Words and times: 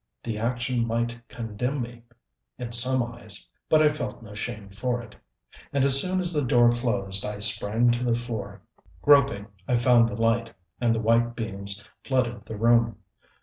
The 0.23 0.39
action 0.39 0.87
might 0.87 1.21
condemn 1.27 1.83
me 1.83 2.01
in 2.57 2.71
some 2.71 3.03
eyes, 3.03 3.51
but 3.69 3.83
I 3.83 3.91
felt 3.91 4.23
no 4.23 4.33
shame 4.33 4.69
for 4.71 4.99
it. 4.99 5.15
And 5.71 5.85
as 5.85 6.01
soon 6.01 6.19
as 6.19 6.33
the 6.33 6.41
door 6.43 6.71
closed 6.71 7.23
I 7.23 7.37
sprang 7.37 7.91
to 7.91 8.03
the 8.03 8.15
floor. 8.15 8.63
Groping, 9.03 9.45
I 9.67 9.77
found 9.77 10.09
the 10.09 10.15
light, 10.19 10.55
and 10.79 10.95
the 10.95 10.99
white 10.99 11.35
beams 11.35 11.83
flooded 12.03 12.47
the 12.47 12.57
room. 12.57 12.97